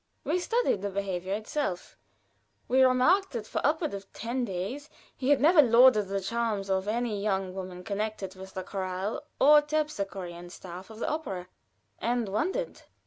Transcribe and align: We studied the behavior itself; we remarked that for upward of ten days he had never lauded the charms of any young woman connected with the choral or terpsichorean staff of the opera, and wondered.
We 0.23 0.39
studied 0.39 0.81
the 0.81 0.89
behavior 0.89 1.35
itself; 1.35 1.95
we 2.67 2.81
remarked 2.81 3.33
that 3.33 3.45
for 3.45 3.61
upward 3.63 3.93
of 3.93 4.11
ten 4.13 4.43
days 4.43 4.89
he 5.15 5.29
had 5.29 5.39
never 5.39 5.61
lauded 5.61 6.07
the 6.07 6.19
charms 6.21 6.71
of 6.71 6.87
any 6.87 7.21
young 7.21 7.53
woman 7.53 7.83
connected 7.83 8.33
with 8.33 8.55
the 8.55 8.63
choral 8.63 9.21
or 9.39 9.61
terpsichorean 9.61 10.49
staff 10.49 10.89
of 10.89 10.97
the 10.97 11.07
opera, 11.07 11.49
and 11.99 12.29
wondered. 12.29 12.81